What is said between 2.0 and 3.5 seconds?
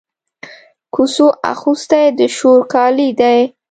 د شور کالي دی